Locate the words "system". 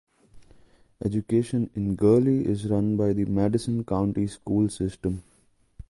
4.67-5.21